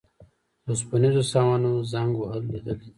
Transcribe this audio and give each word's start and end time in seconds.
د 0.65 0.67
اوسپنیزو 0.73 1.23
سامانونو 1.33 1.79
زنګ 1.91 2.11
وهل 2.17 2.43
لیدلي 2.51 2.73
دي. 2.79 2.87